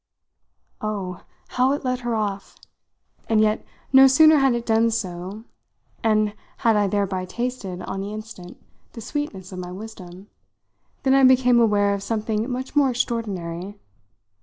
Oh, 0.81 1.21
how 1.49 1.73
it 1.73 1.85
let 1.85 1.99
her 1.99 2.15
off! 2.15 2.57
And 3.29 3.39
yet, 3.39 3.63
no 3.93 4.07
sooner 4.07 4.37
had 4.37 4.55
it 4.55 4.65
done 4.65 4.89
so 4.89 5.43
and 6.03 6.33
had 6.65 6.75
I 6.75 6.87
thereby 6.87 7.25
tasted 7.25 7.83
on 7.83 8.01
the 8.01 8.11
instant 8.11 8.57
the 8.93 9.01
sweetness 9.01 9.51
of 9.51 9.59
my 9.59 9.71
wisdom, 9.71 10.27
than 11.03 11.13
I 11.13 11.23
became 11.23 11.59
aware 11.59 11.93
of 11.93 12.01
something 12.01 12.49
much 12.51 12.75
more 12.75 12.89
extraordinary. 12.89 13.79